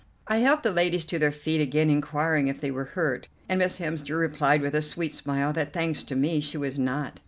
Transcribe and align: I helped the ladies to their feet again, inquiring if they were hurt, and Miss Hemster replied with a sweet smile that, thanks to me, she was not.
I 0.27 0.37
helped 0.37 0.63
the 0.63 0.71
ladies 0.71 1.05
to 1.05 1.19
their 1.19 1.31
feet 1.31 1.61
again, 1.61 1.91
inquiring 1.91 2.47
if 2.47 2.59
they 2.59 2.71
were 2.71 2.85
hurt, 2.85 3.27
and 3.47 3.59
Miss 3.59 3.77
Hemster 3.77 4.17
replied 4.17 4.63
with 4.63 4.73
a 4.73 4.81
sweet 4.81 5.13
smile 5.13 5.53
that, 5.53 5.73
thanks 5.73 6.01
to 6.05 6.15
me, 6.15 6.39
she 6.39 6.57
was 6.57 6.79
not. 6.79 7.19